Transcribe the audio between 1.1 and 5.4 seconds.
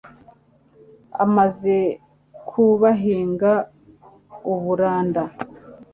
Amaze ku bahinga uburanda